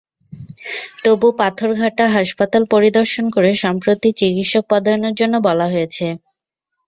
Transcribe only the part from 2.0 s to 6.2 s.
হাসপাতাল পরিদর্শন করে সম্প্রতি চিকিৎসক পদায়নের জন্য বলা হয়েছে।